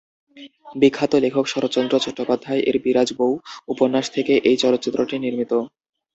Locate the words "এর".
2.69-2.77